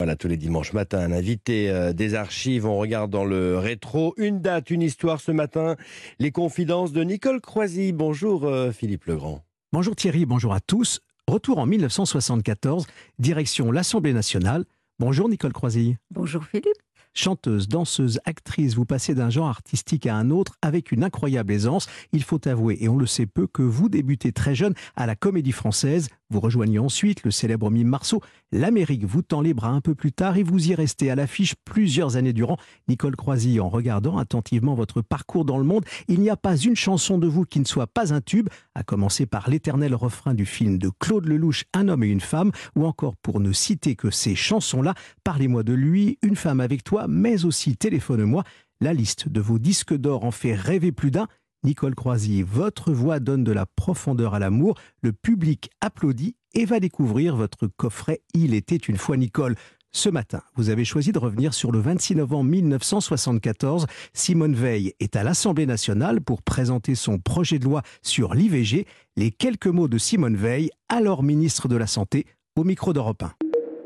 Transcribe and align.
Voilà, 0.00 0.16
tous 0.16 0.28
les 0.28 0.38
dimanches 0.38 0.72
matin, 0.72 0.98
un 0.98 1.12
invité 1.12 1.68
euh, 1.68 1.92
des 1.92 2.14
archives. 2.14 2.64
On 2.64 2.78
regarde 2.78 3.10
dans 3.10 3.26
le 3.26 3.58
rétro 3.58 4.14
une 4.16 4.40
date, 4.40 4.70
une 4.70 4.80
histoire 4.80 5.20
ce 5.20 5.30
matin. 5.30 5.76
Les 6.18 6.30
confidences 6.30 6.92
de 6.92 7.04
Nicole 7.04 7.42
Croisy. 7.42 7.92
Bonjour 7.92 8.46
euh, 8.46 8.72
Philippe 8.72 9.04
Legrand. 9.04 9.44
Bonjour 9.74 9.94
Thierry, 9.94 10.24
bonjour 10.24 10.54
à 10.54 10.60
tous. 10.60 11.00
Retour 11.26 11.58
en 11.58 11.66
1974, 11.66 12.86
direction 13.18 13.70
l'Assemblée 13.70 14.14
nationale. 14.14 14.64
Bonjour 14.98 15.28
Nicole 15.28 15.52
Croisy. 15.52 15.98
Bonjour 16.10 16.44
Philippe. 16.44 16.80
Chanteuse, 17.12 17.68
danseuse, 17.68 18.20
actrice, 18.24 18.74
vous 18.74 18.84
passez 18.84 19.14
d'un 19.14 19.30
genre 19.30 19.48
artistique 19.48 20.06
à 20.06 20.14
un 20.14 20.30
autre 20.30 20.54
avec 20.62 20.92
une 20.92 21.02
incroyable 21.02 21.52
aisance. 21.52 21.88
Il 22.12 22.22
faut 22.22 22.46
avouer, 22.46 22.78
et 22.80 22.88
on 22.88 22.96
le 22.96 23.06
sait 23.06 23.26
peu, 23.26 23.48
que 23.48 23.62
vous 23.62 23.88
débutez 23.88 24.32
très 24.32 24.54
jeune 24.54 24.74
à 24.94 25.06
la 25.06 25.16
comédie 25.16 25.52
française. 25.52 26.08
Vous 26.30 26.38
rejoignez 26.38 26.78
ensuite 26.78 27.24
le 27.24 27.32
célèbre 27.32 27.70
mime 27.70 27.88
Marceau. 27.88 28.22
L'Amérique 28.52 29.04
vous 29.04 29.22
tend 29.22 29.40
les 29.40 29.54
bras 29.54 29.70
un 29.70 29.80
peu 29.80 29.96
plus 29.96 30.12
tard 30.12 30.36
et 30.36 30.44
vous 30.44 30.70
y 30.70 30.74
restez 30.76 31.10
à 31.10 31.16
l'affiche 31.16 31.56
plusieurs 31.64 32.16
années 32.16 32.32
durant. 32.32 32.56
Nicole 32.88 33.16
Croisy, 33.16 33.58
en 33.58 33.68
regardant 33.68 34.16
attentivement 34.16 34.74
votre 34.74 35.02
parcours 35.02 35.44
dans 35.44 35.58
le 35.58 35.64
monde, 35.64 35.84
il 36.06 36.20
n'y 36.20 36.30
a 36.30 36.36
pas 36.36 36.56
une 36.56 36.76
chanson 36.76 37.18
de 37.18 37.26
vous 37.26 37.44
qui 37.44 37.58
ne 37.58 37.64
soit 37.64 37.88
pas 37.88 38.14
un 38.14 38.20
tube, 38.20 38.48
à 38.80 38.82
commencer 38.82 39.26
par 39.26 39.50
l'éternel 39.50 39.94
refrain 39.94 40.32
du 40.32 40.46
film 40.46 40.78
de 40.78 40.90
Claude 40.98 41.26
Lelouch, 41.26 41.64
Un 41.74 41.88
homme 41.88 42.02
et 42.02 42.08
une 42.08 42.22
femme, 42.22 42.50
ou 42.74 42.86
encore 42.86 43.14
pour 43.16 43.38
ne 43.38 43.52
citer 43.52 43.94
que 43.94 44.10
ces 44.10 44.34
chansons-là, 44.34 44.94
Parlez-moi 45.22 45.62
de 45.62 45.74
lui, 45.74 46.18
Une 46.22 46.34
femme 46.34 46.60
avec 46.60 46.82
toi, 46.82 47.06
mais 47.06 47.44
aussi 47.44 47.76
Téléphone-moi. 47.76 48.42
La 48.80 48.94
liste 48.94 49.28
de 49.28 49.40
vos 49.40 49.58
disques 49.58 49.94
d'or 49.94 50.24
en 50.24 50.30
fait 50.30 50.54
rêver 50.54 50.92
plus 50.92 51.10
d'un. 51.10 51.28
Nicole 51.62 51.94
Croisy, 51.94 52.42
votre 52.42 52.90
voix 52.90 53.20
donne 53.20 53.44
de 53.44 53.52
la 53.52 53.66
profondeur 53.66 54.32
à 54.32 54.38
l'amour, 54.38 54.78
le 55.02 55.12
public 55.12 55.68
applaudit 55.82 56.36
et 56.54 56.64
va 56.64 56.80
découvrir 56.80 57.36
votre 57.36 57.66
coffret 57.66 58.22
Il 58.32 58.54
était 58.54 58.76
une 58.76 58.96
fois 58.96 59.18
Nicole. 59.18 59.56
Ce 59.92 60.08
matin, 60.08 60.40
vous 60.54 60.70
avez 60.70 60.84
choisi 60.84 61.10
de 61.10 61.18
revenir 61.18 61.52
sur 61.52 61.72
le 61.72 61.80
26 61.80 62.14
novembre 62.14 62.48
1974. 62.48 63.86
Simone 64.12 64.54
Veil 64.54 64.94
est 65.00 65.16
à 65.16 65.24
l'Assemblée 65.24 65.66
nationale 65.66 66.20
pour 66.20 66.42
présenter 66.42 66.94
son 66.94 67.18
projet 67.18 67.58
de 67.58 67.64
loi 67.64 67.82
sur 68.00 68.34
l'IVG. 68.34 68.86
Les 69.16 69.32
quelques 69.32 69.66
mots 69.66 69.88
de 69.88 69.98
Simone 69.98 70.36
Veil, 70.36 70.70
alors 70.88 71.24
ministre 71.24 71.66
de 71.66 71.76
la 71.76 71.88
Santé, 71.88 72.24
au 72.56 72.62
micro 72.62 72.92
d'Europe 72.92 73.24
1. 73.24 73.32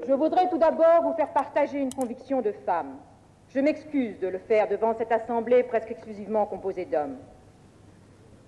Je 0.07 0.13
voudrais 0.13 0.51
tout 0.51 0.59
d'abord 0.59 1.05
vous 1.05 1.15
faire 1.15 1.33
partager 1.33 1.79
une 1.79 1.93
conviction 1.93 2.43
de 2.43 2.53
femme. 2.67 2.97
Je 3.49 3.61
m'excuse 3.61 4.21
de 4.21 4.29
le 4.29 4.41
faire 4.47 4.69
devant 4.69 4.95
cette 4.99 5.11
assemblée 5.11 5.63
presque 5.63 5.91
exclusivement 5.91 6.45
composée 6.45 6.85
d'hommes. 6.85 7.17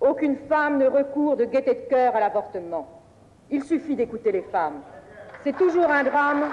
Aucune 0.02 0.36
femme 0.46 0.76
ne 0.76 0.88
recourt 0.88 1.38
de 1.38 1.46
gaieté 1.46 1.72
de 1.72 1.88
cœur 1.88 2.14
à 2.14 2.20
l'avortement. 2.20 3.02
Il 3.50 3.64
suffit 3.64 3.96
d'écouter 3.96 4.30
les 4.30 4.44
femmes. 4.52 4.82
C'est 5.42 5.56
toujours 5.56 5.90
un 5.90 6.04
drame. 6.04 6.50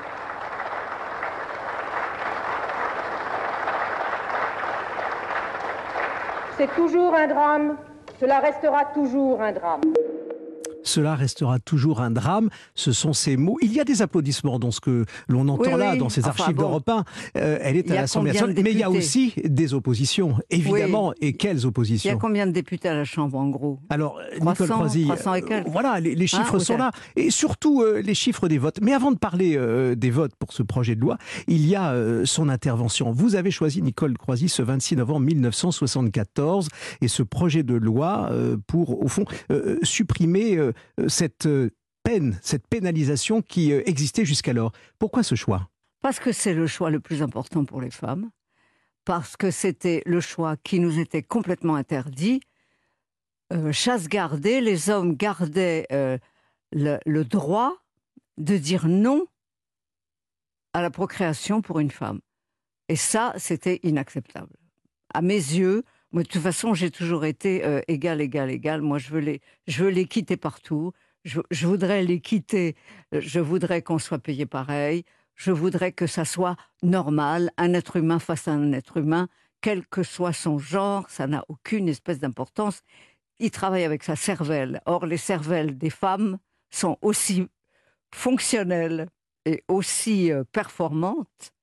C'est 6.64 6.82
toujours 6.82 7.14
un 7.14 7.28
drame. 7.28 7.76
Cela 8.22 8.40
restera 8.40 8.86
toujours 8.94 9.42
un 9.42 9.52
drame 9.52 9.82
cela 10.84 11.16
restera 11.16 11.60
toujours 11.60 12.02
un 12.02 12.12
drame. 12.12 12.50
Ce 12.76 12.92
sont 12.92 13.14
ces 13.14 13.38
mots. 13.38 13.58
Il 13.62 13.74
y 13.74 13.80
a 13.80 13.84
des 13.84 14.02
applaudissements 14.02 14.60
dans 14.60 14.72
ce 14.72 14.80
que 14.80 15.06
l'on 15.28 15.48
entend 15.48 15.78
là, 15.78 15.96
dans 15.96 16.10
ces 16.10 16.26
archives 16.26 16.56
d'Europe 16.56 16.88
1. 16.88 17.04
Euh, 17.38 17.58
elle 17.62 17.78
est 17.78 17.90
à 17.92 17.96
l'Assemblée 17.96 18.32
nationale. 18.32 18.56
Mais 18.64 18.72
il 18.72 18.78
y 18.78 18.84
a 18.84 18.92
aussi 18.92 19.34
des 19.44 19.74
oppositions, 19.74 20.38
évidemment. 20.50 21.14
Et 21.22 21.34
quelles 21.34 21.66
oppositions 21.66 22.10
Il 22.10 22.14
y 22.14 22.16
a 22.16 22.20
combien 22.20 22.48
de 22.48 22.52
députés 22.52 22.90
à 22.90 22.96
la 22.96 23.06
Chambre, 23.06 23.38
en 23.38 23.50
gros? 23.50 23.80
Alors, 23.90 24.20
300, 24.40 24.52
Nicole 24.52 24.68
Croisy, 24.68 25.10
euh, 25.12 25.62
voilà, 25.68 26.00
les, 26.00 26.28
chiffres 26.28 26.56
hein, 26.56 26.60
sont 26.60 26.78
là. 26.78 26.92
Et 27.16 27.30
surtout, 27.30 27.82
euh, 27.82 28.02
les 28.02 28.14
chiffres 28.14 28.48
des 28.48 28.58
votes. 28.58 28.80
Mais 28.82 28.94
avant 28.94 29.12
de 29.12 29.18
parler 29.18 29.60
des 29.96 30.12
votes 30.12 30.34
pour 30.36 30.54
ce 30.54 30.64
projet 30.64 30.96
de 30.96 31.02
loi, 31.02 31.18
il 31.48 31.66
y 31.66 31.76
a 31.76 31.96
son 32.26 32.50
intervention. 32.50 33.12
Vous 33.12 33.36
avez 33.36 33.52
choisi, 33.52 33.82
Nicole 33.82 34.18
Croisy, 34.18 34.50
ce 34.50 34.62
26 34.62 34.98
novembre 34.98 35.22
1974, 35.22 36.70
et 37.02 37.08
ce 37.08 37.24
projet 37.24 37.64
de 37.64 37.76
loi 37.76 38.30
pour, 38.68 39.02
au 39.04 39.08
fond, 39.08 39.26
supprimer 39.84 40.58
euh, 40.58 40.73
cette 41.08 41.46
euh, 41.46 41.72
peine, 42.04 42.40
cette 42.42 42.68
pénalisation 42.68 43.42
qui 43.42 43.72
euh, 43.72 43.82
existait 43.86 44.26
jusqu'alors. 44.26 44.72
Pourquoi 45.00 45.24
ce 45.24 45.36
choix? 45.36 45.70
Parce 46.02 46.20
que 46.20 46.32
c'est 46.32 46.54
le 46.54 46.68
choix 46.68 46.90
le 46.90 47.00
plus 47.00 47.22
important 47.22 47.66
pour 47.66 47.82
les 47.82 47.92
femmes, 47.92 48.30
parce 49.06 49.38
que 49.38 49.52
c'était 49.52 50.02
le 50.06 50.20
choix 50.20 50.58
qui 50.58 50.80
nous 50.80 51.00
était 51.00 51.24
complètement 51.24 51.76
interdit. 51.76 52.42
chasse 53.72 54.10
gardée, 54.10 54.60
les 54.60 54.90
hommes 54.90 55.16
gardaient 55.16 55.88
le, 56.74 57.24
droit 57.24 57.74
de 58.38 58.58
dire 58.58 58.88
non 58.88 59.28
à 60.74 60.82
la 60.82 60.90
procréation 60.90 61.62
pour 61.62 61.80
une 61.80 61.92
femme. 61.92 62.20
Et 62.90 62.96
ça, 62.96 63.34
c'était 63.38 63.80
inacceptable. 63.84 64.56
À 65.14 65.22
mes 65.22 65.36
yeux, 65.36 65.84
moi, 66.14 66.22
de 66.22 66.28
toute 66.28 66.44
façon, 66.44 66.76
j'ai 66.76 66.92
toujours 66.92 67.26
été 67.26 67.66
euh, 67.66 67.82
égal, 67.88 68.22
égal, 68.22 68.52
égal. 68.52 68.82
Moi, 68.84 69.00
je 69.00 69.10
veux 69.10 69.20
les, 69.20 69.42
je 69.68 69.84
veux 69.84 69.90
les 69.90 70.06
quitter 70.06 70.38
partout. 70.38 70.94
Je, 71.24 71.66
voudrais 71.66 72.04
les 72.04 72.20
quitter. 72.22 72.76
Euh, 73.16 73.22
je 73.22 73.40
voudrais 73.40 73.82
qu'on 73.82 73.98
soit 73.98 74.20
payé 74.20 74.46
pareil. 74.46 75.06
Je 75.36 75.52
voudrais 75.52 75.92
que 75.92 76.06
ça 76.06 76.24
soit 76.24 76.56
normal, 76.84 77.50
un 77.58 77.74
être 77.74 77.96
humain 77.96 78.20
face 78.20 78.48
à 78.48 78.52
un 78.52 78.74
être 78.74 78.98
humain, 78.98 79.28
quel 79.62 79.88
que 79.88 80.04
soit 80.04 80.34
son 80.34 80.60
genre, 80.60 81.10
ça 81.10 81.26
n'a 81.26 81.44
aucune 81.48 81.90
espèce 81.90 82.20
d'importance. 82.20 82.84
Il 83.40 83.50
travaille 83.50 83.84
avec 83.84 84.04
sa 84.04 84.16
cervelle. 84.16 84.82
Or, 84.86 85.08
les 85.08 85.18
cervelles 85.18 85.78
des 85.80 85.90
femmes 85.90 86.38
sont 86.70 87.00
aussi 87.02 87.48
fonctionnelles 88.14 89.08
et 89.46 89.64
aussi 89.68 90.32
euh, 90.32 90.44
performantes 90.52 91.54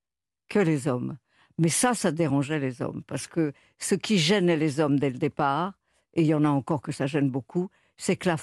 que 0.48 0.58
les 0.58 0.88
hommes. 0.88 1.16
Mais 1.60 1.68
ça, 1.68 1.92
ça 1.92 2.10
dérangeait 2.10 2.58
les 2.58 2.80
hommes, 2.80 3.02
parce 3.06 3.26
que 3.26 3.52
ce 3.78 3.94
qui 3.94 4.16
gênait 4.16 4.56
les 4.56 4.80
hommes 4.80 4.98
dès 4.98 5.10
le 5.10 5.18
départ, 5.18 5.74
et 6.14 6.22
il 6.22 6.26
y 6.26 6.32
en 6.32 6.46
a 6.46 6.48
encore 6.48 6.80
que 6.80 6.90
ça 6.90 7.06
gêne 7.06 7.28
beaucoup, 7.28 7.68
c'est 7.98 8.16
qu'il 8.16 8.34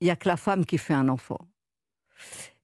n'y 0.00 0.10
a 0.10 0.16
que 0.16 0.26
la 0.26 0.36
femme 0.36 0.66
qui 0.66 0.76
fait 0.76 0.92
un 0.92 1.08
enfant. 1.08 1.38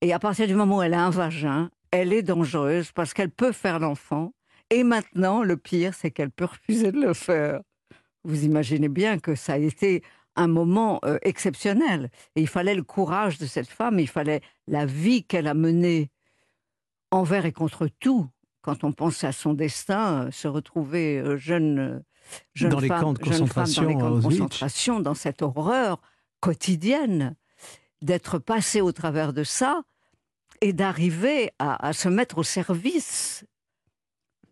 Et 0.00 0.12
à 0.12 0.18
partir 0.18 0.48
du 0.48 0.56
moment 0.56 0.78
où 0.78 0.82
elle 0.82 0.94
a 0.94 1.04
un 1.04 1.10
vagin, 1.10 1.70
elle 1.92 2.12
est 2.12 2.24
dangereuse 2.24 2.90
parce 2.90 3.14
qu'elle 3.14 3.30
peut 3.30 3.52
faire 3.52 3.78
l'enfant. 3.78 4.32
Et 4.68 4.82
maintenant, 4.82 5.44
le 5.44 5.56
pire, 5.56 5.94
c'est 5.94 6.10
qu'elle 6.10 6.32
peut 6.32 6.46
refuser 6.46 6.90
de 6.90 7.00
le 7.00 7.14
faire. 7.14 7.60
Vous 8.24 8.44
imaginez 8.44 8.88
bien 8.88 9.20
que 9.20 9.36
ça 9.36 9.52
a 9.52 9.58
été 9.58 10.02
un 10.34 10.48
moment 10.48 10.98
euh, 11.04 11.18
exceptionnel. 11.22 12.10
Et 12.34 12.40
il 12.40 12.48
fallait 12.48 12.74
le 12.74 12.82
courage 12.82 13.38
de 13.38 13.46
cette 13.46 13.68
femme, 13.68 14.00
il 14.00 14.08
fallait 14.08 14.40
la 14.66 14.86
vie 14.86 15.22
qu'elle 15.22 15.46
a 15.46 15.54
menée 15.54 16.10
envers 17.12 17.46
et 17.46 17.52
contre 17.52 17.86
tout 17.86 18.28
quand 18.62 18.84
on 18.84 18.92
pense 18.92 19.24
à 19.24 19.32
son 19.32 19.54
destin, 19.54 20.26
euh, 20.26 20.30
se 20.30 20.48
retrouver 20.48 21.18
euh, 21.18 21.36
jeune, 21.36 21.78
euh, 21.78 21.98
jeune, 22.54 22.70
dans 22.70 22.80
les 22.80 22.88
camps 22.88 23.12
de 23.12 23.18
dans 23.18 23.30
les 23.30 23.94
camps 23.94 24.10
de 24.16 24.22
concentration, 24.22 25.00
dans 25.00 25.14
cette 25.14 25.42
horreur 25.42 26.00
quotidienne, 26.40 27.36
d'être 28.02 28.38
passé 28.38 28.80
au 28.80 28.92
travers 28.92 29.32
de 29.32 29.44
ça 29.44 29.82
et 30.62 30.72
d'arriver 30.72 31.50
à, 31.58 31.92
se 31.92 32.08
mettre 32.08 32.38
au 32.38 32.42
service, 32.42 33.44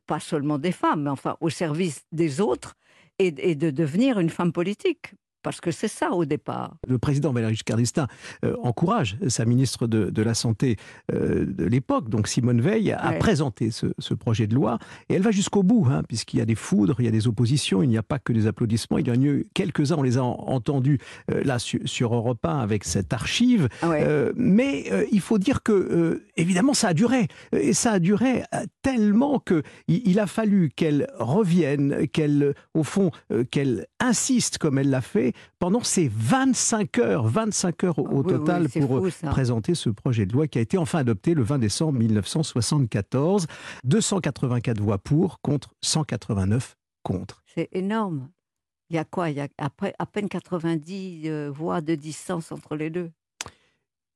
pas 0.07 0.21
seulement 0.21 0.59
des 0.59 0.73
femmes, 0.73 1.03
mais 1.03 1.11
enfin 1.11 1.37
au 1.41 1.51
service 1.51 2.07
des 2.13 2.41
autres, 2.41 2.75
et 3.19 3.31
de 3.31 3.71
devenir 3.71 4.21
une 4.21 4.31
femme 4.31 4.53
politique 4.53 5.15
parce 5.43 5.61
que 5.61 5.71
c'est 5.71 5.89
ça 5.89 6.13
au 6.13 6.25
départ. 6.25 6.77
Le 6.87 6.99
président 6.99 7.33
Valéry 7.33 7.55
Giscard 7.55 7.77
d'Estaing 7.77 8.07
euh, 8.45 8.55
encourage 8.63 9.17
sa 9.29 9.45
ministre 9.45 9.87
de, 9.87 10.23
la 10.23 10.35
Santé 10.35 10.77
euh, 11.13 11.47
de 11.47 11.65
l'époque, 11.65 12.09
donc 12.09 12.29
Simone 12.29 12.61
Veil, 12.61 12.93
à 12.93 13.13
présenter 13.13 13.71
ce, 13.71 14.15
projet 14.15 14.47
de 14.47 14.55
loi. 14.55 14.79
Et 15.09 15.15
elle 15.15 15.23
va 15.23 15.31
jusqu'au 15.31 15.63
bout, 15.63 15.87
hein, 15.91 16.03
puisqu'il 16.07 16.39
y 16.39 16.43
a 16.43 16.45
des 16.45 16.55
foudres, 16.55 16.97
il 16.99 17.05
y 17.05 17.09
a 17.09 17.13
des 17.13 17.29
oppositions, 17.29 17.83
il 17.83 17.89
n'y 17.89 17.99
a 17.99 18.03
pas 18.03 18.19
que 18.19 18.33
des 18.33 18.47
applaudissements. 18.47 18.99
Il 18.99 19.07
y 19.07 19.11
en 19.11 19.15
a 19.15 19.25
eu 19.25 19.47
quelques-uns, 19.55 19.97
on 19.97 20.03
les 20.03 20.19
a 20.19 20.25
entendus 20.25 20.99
euh, 21.31 21.43
là 21.45 21.59
sur, 21.59 22.15
Europe 22.15 22.45
1 22.45 22.59
avec 22.59 22.85
cette 22.85 23.13
archive. 23.13 23.69
Ah 23.83 23.89
mais 24.35 24.91
il 25.13 25.21
faut 25.21 25.39
dire 25.39 25.63
que, 25.63 26.23
évidemment, 26.37 26.75
ça 26.75 26.89
a 26.89 26.95
duré. 26.95 27.29
Et 27.53 27.73
ça 27.73 27.93
a 27.93 27.99
duré 27.99 28.43
tellement 28.83 29.39
qu'il 29.41 29.63
il 29.87 30.19
a 30.21 30.27
fallu 30.27 30.71
qu'elle 30.75 31.07
revienne, 31.19 32.09
qu'elle, 32.09 32.55
au 32.75 32.83
fond, 32.83 33.11
qu'elle 33.51 33.87
insiste 34.01 34.59
comme 34.59 34.79
elle 34.79 34.91
l'a 34.91 35.01
fait 35.01 35.28
pendant 35.59 35.83
ces 35.83 36.09
25 36.09 36.99
heures, 36.99 37.27
25 37.27 37.85
heures 37.85 37.99
au, 37.99 38.23
total 38.23 38.69
pour 38.69 38.99
euh, 38.99 39.11
présenter 39.23 39.75
ce 39.75 39.91
projet 39.91 40.27
de 40.27 40.33
loi 40.33 40.49
qui 40.49 40.59
a 40.59 40.61
été 40.61 40.79
enfin 40.79 40.99
adopté 40.99 41.35
le 41.35 41.43
20 41.43 41.59
décembre 41.59 41.99
1974. 41.99 43.47
284 43.85 44.81
voix 44.81 44.99
pour 44.99 45.41
contre 45.41 45.75
189 45.83 46.77
contre. 47.03 47.43
C'est 47.55 47.69
énorme. 47.73 48.29
Il 48.91 48.97
y 48.97 48.99
a 48.99 49.05
quoi? 49.05 49.31
Il 49.31 49.37
y 49.37 49.41
a 49.41 49.49
à 49.59 50.07
peine 50.07 50.29
90 50.29 51.23
euh, 51.27 51.51
voix 51.51 51.81
de 51.81 51.95
distance 51.95 52.53
entre 52.53 52.75
les 52.75 52.91
deux. 52.91 53.11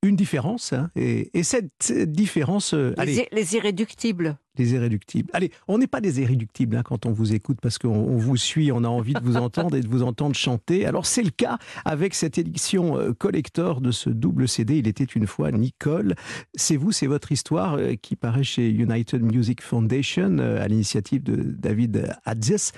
Une 0.03 0.17
différence, 0.17 0.73
hein, 0.73 0.91
et, 0.95 1.29
cette 1.43 1.91
différence... 2.11 2.73
Euh, 2.73 2.93
les, 3.31 3.55
irréductibles. 3.55 4.37
Les 4.57 4.73
irréductibles. 4.73 5.29
Allez, 5.33 5.49
on 5.69 5.77
n'est 5.77 5.87
pas 5.87 6.01
des 6.01 6.19
irréductibles 6.19 6.75
hein, 6.75 6.83
quand 6.83 7.05
on 7.05 7.13
vous 7.13 7.33
écoute, 7.33 7.59
parce 7.61 7.77
qu'on 7.77 8.17
vous 8.17 8.35
suit, 8.35 8.71
on 8.73 8.83
a 8.83 8.87
envie 8.87 9.13
de 9.13 9.23
vous 9.23 9.37
entendre 9.37 9.77
et 9.77 9.81
de 9.81 9.87
vous 9.87 10.03
entendre 10.03 10.35
chanter. 10.35 10.85
Alors 10.85 11.05
c'est 11.05 11.23
le 11.23 11.29
cas 11.29 11.57
avec 11.85 12.13
cette 12.15 12.37
édition 12.37 12.97
euh, 12.97 13.13
collector 13.13 13.79
de 13.79 13.91
ce 13.91 14.09
double 14.09 14.49
CD, 14.49 14.77
Il 14.77 14.87
était 14.89 15.05
une 15.05 15.25
fois 15.25 15.51
Nicole. 15.51 16.15
C'est 16.53 16.75
vous, 16.75 16.91
c'est 16.91 17.07
votre 17.07 17.31
histoire 17.31 17.75
euh, 17.75 17.95
qui 17.95 18.17
paraît 18.17 18.43
chez 18.43 18.69
United 18.69 19.23
Music 19.23 19.61
Foundation, 19.61 20.37
à 20.37 20.67
l'initiative 20.67 21.23
de 21.23 21.35
David 21.37 22.13
Adzes. 22.25 22.73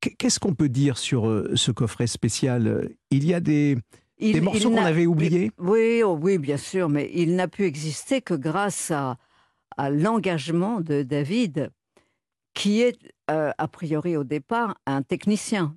Qu'est-ce 0.00 0.40
qu'on 0.40 0.54
peut 0.54 0.68
dire 0.68 0.98
sur 0.98 1.44
ce 1.54 1.70
coffret 1.70 2.08
spécial? 2.08 2.90
Il 3.10 3.24
y 3.24 3.34
a 3.34 3.40
des 3.40 3.76
des 4.18 4.40
morceaux 4.40 4.70
qu'on 4.70 4.76
avait 4.78 5.06
oubliés 5.06 5.50
oui, 5.58 6.02
oh 6.04 6.18
oui, 6.20 6.38
bien 6.38 6.56
sûr, 6.56 6.88
mais 6.88 7.10
il 7.14 7.36
n'a 7.36 7.48
pu 7.48 7.64
exister 7.64 8.20
que 8.20 8.34
grâce 8.34 8.90
à, 8.90 9.18
à 9.76 9.90
l'engagement 9.90 10.80
de 10.80 11.02
David, 11.02 11.70
qui 12.54 12.80
est 12.82 12.98
euh, 13.30 13.52
a 13.58 13.68
priori 13.68 14.16
au 14.16 14.24
départ 14.24 14.76
un 14.86 15.02
technicien 15.02 15.76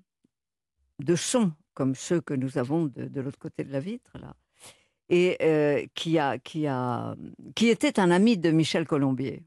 de 0.99 1.15
son, 1.15 1.51
comme 1.73 1.95
ceux 1.95 2.21
que 2.21 2.33
nous 2.33 2.57
avons 2.57 2.85
de, 2.85 3.21
l'autre 3.21 3.39
côté 3.39 3.63
de 3.63 3.71
la 3.71 3.79
vitre, 3.79 4.11
là, 4.19 4.33
et 5.09 5.37
euh, 5.41 5.85
qui, 5.95 6.19
a, 6.19 6.37
qui, 6.37 6.67
a, 6.67 7.15
qui 7.55 7.67
était 7.67 7.99
un 7.99 8.11
ami 8.11 8.37
de 8.37 8.51
Michel 8.51 8.85
Colombier. 8.85 9.43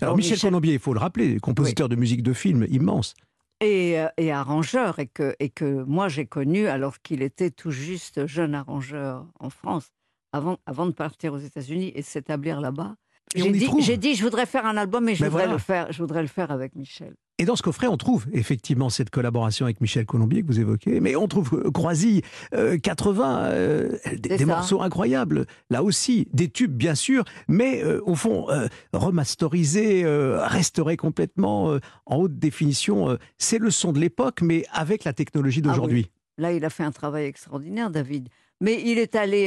Alors, 0.00 0.16
Michel, 0.16 0.38
Colombier, 0.38 0.74
il 0.74 0.78
faut 0.78 0.92
le 0.92 1.00
rappeler, 1.00 1.40
compositeur 1.40 1.88
de 1.88 1.96
musique 1.96 2.22
de 2.22 2.34
film 2.34 2.66
immense 2.68 3.14
et, 3.60 3.98
euh, 3.98 4.08
et, 4.16 4.32
arrangeur, 4.32 4.98
et 4.98 5.06
que, 5.06 5.34
et 5.40 5.48
que 5.48 5.82
moi 5.84 6.08
j'ai 6.08 6.26
connu 6.26 6.66
alors 6.66 7.00
qu'il 7.00 7.22
était 7.22 7.50
tout 7.50 7.70
juste 7.70 8.26
jeune 8.26 8.54
arrangeur 8.54 9.26
en 9.40 9.50
France, 9.50 9.92
avant, 10.32 10.58
avant 10.66 10.86
de 10.86 10.92
partir 10.92 11.32
aux 11.32 11.38
États-Unis 11.38 11.92
et 11.94 12.02
s'établir 12.02 12.60
là-bas. 12.60 12.96
J'ai 13.34 13.50
dit, 13.50 13.98
dit, 13.98 14.14
je 14.14 14.22
voudrais 14.22 14.46
faire 14.46 14.66
un 14.66 14.76
album, 14.76 15.04
mais 15.04 15.14
je, 15.14 15.22
ben 15.22 15.30
voudrais, 15.30 15.48
le 15.48 15.58
faire, 15.58 15.92
je 15.92 15.98
voudrais 15.98 16.22
le 16.22 16.28
faire 16.28 16.50
avec 16.50 16.76
Michel. 16.76 17.14
Et 17.38 17.44
dans 17.44 17.54
ce 17.54 17.62
coffret, 17.62 17.86
on 17.86 17.98
trouve 17.98 18.26
effectivement 18.32 18.88
cette 18.88 19.10
collaboration 19.10 19.66
avec 19.66 19.82
Michel 19.82 20.06
Colombier 20.06 20.40
que 20.40 20.46
vous 20.46 20.58
évoquez, 20.58 21.00
mais 21.00 21.16
on 21.16 21.28
trouve 21.28 21.62
euh, 21.66 21.70
Croisy 21.70 22.22
80, 22.50 23.40
euh, 23.40 23.98
euh, 24.06 24.16
des, 24.16 24.46
morceaux 24.46 24.80
incroyables, 24.80 25.44
là 25.68 25.82
aussi, 25.82 26.28
des 26.32 26.48
tubes 26.48 26.72
bien 26.72 26.94
sûr, 26.94 27.24
mais 27.46 27.84
au 27.84 28.14
fond 28.14 28.46
remasterisés, 28.92 30.04
restaurés 30.06 30.96
complètement 30.96 31.78
en 32.06 32.16
haute 32.16 32.38
définition. 32.38 33.18
c'est 33.38 33.58
le 33.58 33.70
son 33.70 33.92
de 33.92 33.98
l'époque, 33.98 34.40
mais 34.42 34.64
avec 34.72 35.04
la 35.04 35.12
technologie 35.12 35.60
ah 35.64 35.68
d'aujourd'hui. 35.68 36.10
Là, 36.38 36.52
il 36.52 36.64
a 36.64 36.70
fait 36.70 36.84
un 36.84 36.92
travail 36.92 37.26
extraordinaire, 37.26 37.90
David. 37.90 38.28
Mais 38.60 38.82
il 38.84 38.98
est 38.98 39.14
allé, 39.14 39.46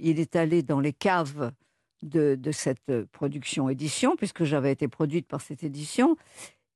il 0.00 0.20
est 0.20 0.36
allé 0.36 0.62
dans 0.62 0.80
les 0.80 0.92
caves 0.92 1.52
de, 2.02 2.38
cette 2.52 3.04
production 3.12 3.68
édition, 3.68 4.16
puisque 4.16 4.44
j'avais 4.44 4.72
été 4.72 4.88
produite 4.88 5.26
par 5.26 5.40
cette 5.40 5.62
édition. 5.62 6.16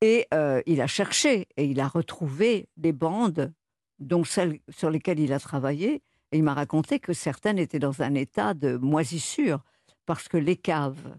Et 0.02 0.26
euh, 0.34 0.60
il 0.66 0.80
a 0.80 0.88
cherché 0.88 1.46
et 1.56 1.64
il 1.64 1.80
a 1.80 1.86
retrouvé 1.86 2.68
des 2.76 2.92
bandes, 2.92 3.52
dont 4.00 4.24
celles 4.24 4.58
sur 4.68 4.90
lesquelles 4.90 5.20
il 5.20 5.32
a 5.32 5.38
travaillé. 5.38 6.02
Et 6.32 6.38
il 6.38 6.42
m'a 6.42 6.54
raconté 6.54 6.98
que 6.98 7.12
certaines 7.12 7.58
étaient 7.58 7.78
dans 7.78 8.02
un 8.02 8.14
état 8.14 8.52
de 8.52 8.76
moisissure, 8.76 9.60
parce 10.04 10.26
que 10.26 10.36
les 10.36 10.56
caves 10.56 11.14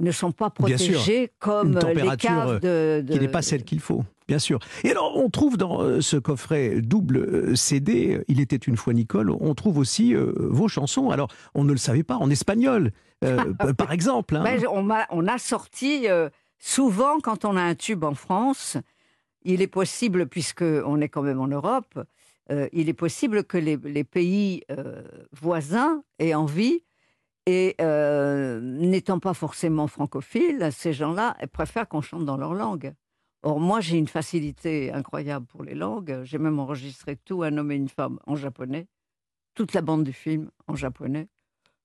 ne 0.00 0.10
sont 0.10 0.32
pas 0.32 0.50
protégées 0.50 1.32
comme 1.38 1.78
les 1.78 2.16
caves 2.18 2.60
de, 2.60 3.02
de... 3.06 3.12
qui 3.12 3.20
n'est 3.20 3.28
pas 3.28 3.42
celle 3.42 3.64
qu'il 3.64 3.80
faut. 3.80 4.04
Bien 4.28 4.38
sûr. 4.38 4.58
Et 4.82 4.90
alors, 4.90 5.16
on 5.16 5.30
trouve 5.30 5.56
dans 5.56 5.80
euh, 5.80 6.02
ce 6.02 6.16
coffret 6.16 6.80
double 6.82 7.16
euh, 7.16 7.54
CD, 7.54 8.22
Il 8.28 8.40
était 8.40 8.56
une 8.56 8.76
fois 8.76 8.92
Nicole, 8.92 9.30
on 9.30 9.54
trouve 9.54 9.78
aussi 9.78 10.14
vos 10.14 10.68
chansons. 10.68 11.08
Alors, 11.08 11.28
on 11.54 11.64
ne 11.64 11.72
le 11.72 11.78
savait 11.78 12.02
pas, 12.02 12.16
en 12.16 12.28
espagnol, 12.28 12.92
par 13.78 13.92
exemple. 13.92 14.36
Hein. 14.36 14.42
Ben, 14.42 14.62
on, 14.70 14.90
a, 14.90 15.06
on, 15.10 15.26
a, 15.26 15.38
sorti 15.38 16.06
Souvent, 16.58 17.20
quand 17.20 17.44
on 17.44 17.56
a 17.56 17.62
un 17.62 17.74
tube 17.74 18.04
en 18.04 18.14
France, 18.14 18.76
il 19.42 19.60
est 19.60 19.68
possible, 19.68 20.26
puisqu'on 20.26 21.00
est 21.00 21.08
quand 21.08 21.22
même 21.22 21.40
en 21.40 21.48
Europe, 21.48 21.98
euh, 22.50 22.68
il 22.72 22.88
est 22.88 22.94
possible 22.94 23.44
que 23.44 23.56
les, 23.56 24.04
pays 24.04 24.62
euh, 24.70 25.02
voisins 25.32 26.02
aient 26.18 26.34
envie 26.34 26.82
et 27.46 27.74
euh, 27.80 28.60
n'étant 28.60 29.18
pas 29.18 29.34
forcément 29.34 29.86
francophiles, 29.86 30.70
ces 30.72 30.92
gens-là 30.92 31.36
préfèrent 31.52 31.88
qu'on 31.88 32.00
chante 32.00 32.24
dans 32.24 32.36
leur 32.36 32.54
langue. 32.54 32.94
Or, 33.42 33.60
moi, 33.60 33.80
j'ai 33.80 33.98
une 33.98 34.08
facilité 34.08 34.90
incroyable 34.92 35.44
pour 35.44 35.62
les 35.62 35.74
langues. 35.74 36.22
J'ai 36.24 36.38
même 36.38 36.58
enregistré 36.58 37.16
tout, 37.16 37.42
un 37.42 37.58
homme 37.58 37.72
et 37.72 37.76
une 37.76 37.90
femme 37.90 38.18
en 38.26 38.36
japonais, 38.36 38.86
toute 39.54 39.74
la 39.74 39.82
bande 39.82 40.04
du 40.04 40.14
film 40.14 40.50
en 40.66 40.74
japonais. 40.74 41.28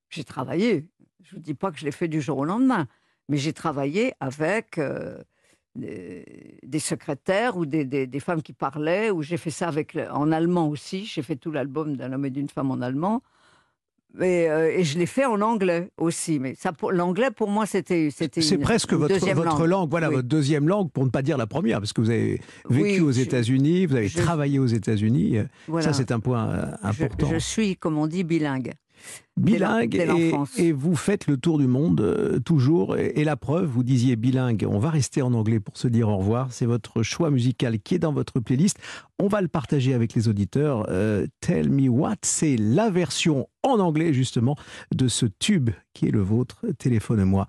J'ai 0.10 0.24
travaillé. 0.24 0.88
Je 1.22 1.36
ne 1.36 1.40
vous 1.40 1.44
dis 1.44 1.54
pas 1.54 1.72
que 1.72 1.78
je 1.78 1.84
l'ai 1.84 1.92
fait 1.92 2.08
du 2.08 2.22
jour 2.22 2.38
au 2.38 2.46
lendemain. 2.46 2.88
Mais 3.30 3.38
j'ai 3.38 3.54
travaillé 3.54 4.14
avec 4.20 4.80
euh, 4.80 5.20
des, 5.76 6.80
secrétaires 6.80 7.58
ou 7.58 7.66
des, 7.66 8.20
femmes 8.20 8.42
qui 8.42 8.54
parlaient, 8.54 9.12
ou 9.12 9.22
j'ai 9.22 9.38
fait 9.38 9.52
ça 9.52 9.68
avec, 9.68 9.98
en 10.12 10.32
allemand 10.32 10.68
aussi. 10.68 11.06
J'ai 11.06 11.22
fait 11.22 11.36
tout 11.36 11.52
l'album 11.52 11.96
d'un 11.96 12.12
homme 12.12 12.26
et 12.26 12.32
d'une 12.32 12.50
femme 12.50 12.72
en 12.72 12.82
allemand. 12.82 13.22
Et, 14.20 14.50
euh, 14.50 14.76
et, 14.76 14.84
je 14.84 14.98
l'ai 14.98 15.06
fait 15.06 15.26
en 15.26 15.40
anglais 15.42 15.92
aussi. 15.98 16.40
Mais 16.40 16.56
ça, 16.56 16.72
l'anglais, 16.90 17.30
pour 17.30 17.48
moi, 17.48 17.68
c'était. 17.68 18.10
C'est 18.10 18.58
presque 18.58 18.94
votre, 18.94 19.34
votre 19.36 19.68
langue. 19.68 19.90
voilà, 19.92 20.10
votre 20.10 20.28
deuxième 20.28 20.68
langue, 20.68 20.90
pour 20.90 21.06
ne 21.06 21.12
pas 21.12 21.22
dire 21.22 21.38
la 21.38 21.46
première, 21.46 21.78
parce 21.80 21.94
que 21.94 22.02
vous 22.02 22.10
avez 22.10 22.42
vécu 22.68 23.02
aux 23.02 23.12
États-Unis, 23.12 23.86
vous 23.86 23.96
avez 23.96 24.10
travaillé 24.10 24.58
aux 24.58 24.66
États-Unis. 24.66 25.38
Ça, 25.82 25.94
c'est 25.94 26.12
un 26.12 26.20
point 26.20 26.50
euh, 26.50 26.72
important. 26.82 27.30
je, 27.32 27.38
suis, 27.38 27.76
comme 27.76 28.00
on 28.00 28.08
dit, 28.08 28.24
bilingue 28.24 28.74
bilingue 29.40 29.96
et, 30.58 30.72
vous 30.72 30.96
faites 30.96 31.28
le 31.28 31.38
tour 31.38 31.58
du 31.58 31.68
monde 31.68 32.02
euh, 32.02 32.40
toujours. 32.40 32.98
Et, 32.98 33.24
la 33.24 33.36
preuve, 33.36 33.66
vous 33.66 33.84
disiez 33.84 34.16
bilingue, 34.16 34.66
on 34.70 34.80
va 34.80 34.90
rester 34.90 35.22
en 35.22 35.34
anglais 35.34 35.60
pour 35.60 35.78
se 35.78 35.88
dire 35.88 36.10
au 36.10 36.18
revoir. 36.18 36.52
C'est 36.52 36.66
votre 36.66 37.04
choix 37.04 37.32
musical 37.32 37.80
qui 37.80 37.96
est 37.96 38.00
dans 38.00 38.14
votre 38.14 38.40
playlist. 38.40 38.78
On 39.20 39.28
va 39.28 39.42
le 39.42 39.48
partager 39.48 39.94
avec 39.94 40.14
les 40.14 40.28
auditeurs. 40.28 40.86
Euh, 40.90 41.28
Tell 41.42 41.70
Me 41.70 41.90
What, 41.90 42.16
c'est 42.24 42.56
la 42.58 42.90
version 42.90 43.48
en 43.64 43.80
anglais 43.80 44.14
justement 44.14 44.56
de 44.94 45.08
ce 45.08 45.26
tube 45.26 45.72
qui 45.94 46.08
est 46.08 46.12
le 46.12 46.22
vôtre. 46.22 46.66
Téléphone-moi. 46.78 47.48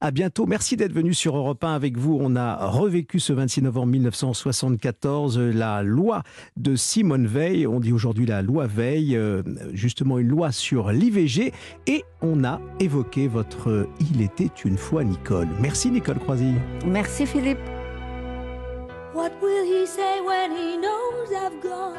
À 0.00 0.10
bientôt. 0.10 0.46
Merci 0.46 0.76
d'être 0.76 0.92
venu 0.92 1.14
sur 1.14 1.36
Europe 1.36 1.62
1 1.62 1.72
avec 1.72 1.96
vous. 1.96 2.18
On 2.20 2.34
a 2.34 2.66
revécu 2.66 3.20
ce 3.20 3.32
26 3.32 3.62
novembre 3.62 3.92
1974 3.92 5.38
la 5.38 5.84
loi 5.84 6.24
de 6.56 6.74
Simone 6.74 7.28
Veil. 7.28 7.68
On 7.68 7.78
dit 7.78 7.92
aujourd'hui 7.92 8.26
la 8.26 8.42
loi 8.42 8.66
Veil, 8.66 9.16
euh, 9.16 9.42
justement 9.72 10.18
une 10.18 10.26
loi 10.26 10.50
sur 10.50 10.90
l'IVG. 10.90 11.31
Et 11.86 12.04
on 12.20 12.44
a 12.44 12.60
évoqué 12.80 13.28
votre 13.28 13.86
Il 14.00 14.22
était 14.22 14.50
une 14.64 14.76
fois 14.76 15.04
Nicole. 15.04 15.48
Merci 15.60 15.90
Nicole 15.90 16.18
Croisy. 16.18 16.54
Merci 16.84 17.26
Philippe. 17.26 17.60
What 19.14 19.30
will 19.42 19.64
he 19.64 19.86
say 19.86 20.20
when 20.20 20.52
he 20.52 20.76
knows 20.78 21.30
I've 21.32 21.60
gone? 21.62 21.96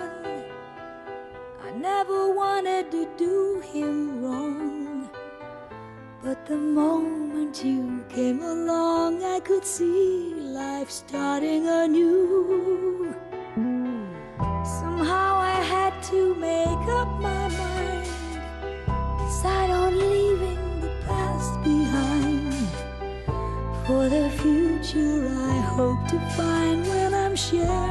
I 1.65 1.71
never 1.79 2.33
wanted 2.33 2.91
to 2.91 3.07
do 3.17 3.61
him 3.73 4.23
wrong. 4.23 5.09
But 6.23 6.45
the 6.45 6.57
moment 6.57 7.63
you 7.63 8.03
came 8.09 8.41
along, 8.41 9.23
I 9.23 9.39
could 9.41 9.65
see 9.65 10.33
life 10.39 10.89
starting 10.89 11.67
anew. 11.67 13.13
Somehow 14.63 15.02
future, 24.83 25.27
I 25.27 25.59
hope 25.75 26.07
to 26.09 26.19
find 26.35 26.85
when 26.87 27.13
I'm 27.13 27.35
sharing 27.35 27.82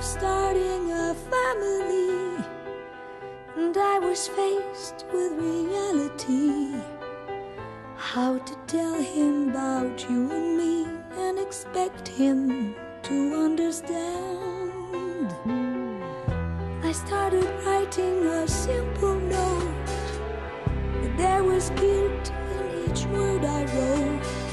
starting 0.00 0.90
a 0.92 1.14
family, 1.14 2.44
and 3.56 3.76
I 3.76 3.98
was 3.98 4.28
faced 4.28 5.04
with 5.12 5.32
reality. 5.32 6.80
How 7.96 8.38
to 8.38 8.54
tell 8.66 8.94
him 8.94 9.50
about 9.50 10.08
you 10.08 10.30
and 10.30 10.56
me 10.56 10.86
and 11.16 11.38
expect 11.38 12.08
him 12.08 12.74
to 13.02 13.34
understand. 13.34 15.32
I 16.82 16.92
started 16.92 17.48
writing 17.64 18.24
a 18.24 18.48
simple 18.48 19.14
note, 19.14 19.90
but 21.02 21.16
there 21.16 21.44
was 21.44 21.70
guilt 21.70 22.32
in 22.56 22.90
each 22.90 23.04
word 23.06 23.44
I 23.44 23.64
wrote. 23.74 24.47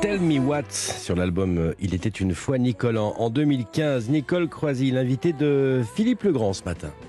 Tell 0.00 0.20
Me 0.20 0.38
What 0.38 0.70
sur 0.70 1.16
l'album 1.16 1.58
euh, 1.58 1.74
Il 1.80 1.94
était 1.94 2.08
une 2.08 2.34
fois 2.34 2.58
Nicole 2.58 2.98
en, 2.98 3.14
en 3.18 3.30
2015. 3.30 4.08
Nicole 4.10 4.48
Croisy, 4.48 4.90
l'invité 4.90 5.32
de 5.32 5.82
Philippe 5.94 6.22
Legrand 6.22 6.52
ce 6.52 6.64
matin. 6.64 6.92